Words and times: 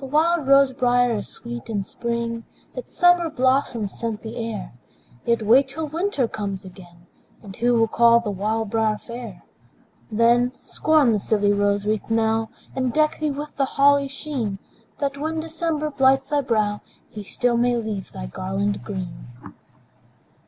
The 0.00 0.06
wild 0.06 0.48
rose 0.48 0.72
briar 0.72 1.16
is 1.18 1.28
sweet 1.28 1.70
in 1.70 1.84
spring, 1.84 2.42
Its 2.74 2.98
summer 2.98 3.30
blossoms 3.30 3.96
scent 3.96 4.22
the 4.22 4.34
air; 4.36 4.72
Yet 5.24 5.40
wait 5.44 5.68
till 5.68 5.86
winter 5.86 6.26
comes 6.26 6.64
again, 6.64 7.06
And 7.44 7.54
who 7.54 7.74
will 7.76 7.86
call 7.86 8.18
the 8.18 8.32
wild 8.32 8.70
briar 8.70 8.98
fair? 8.98 9.44
Then, 10.10 10.50
scorn 10.62 11.12
the 11.12 11.20
silly 11.20 11.52
rose 11.52 11.86
wreath 11.86 12.10
now, 12.10 12.50
And 12.74 12.92
deck 12.92 13.20
thee 13.20 13.30
with 13.30 13.54
the 13.54 13.64
holly's 13.78 14.10
sheen, 14.10 14.58
That, 14.98 15.16
when 15.16 15.38
December 15.38 15.90
blights 15.90 16.26
thy 16.26 16.40
brow, 16.40 16.80
He 17.08 17.22
still 17.22 17.56
may 17.56 17.76
leave 17.76 18.10
thy 18.10 18.26
garland 18.26 18.82
green. 18.82 19.28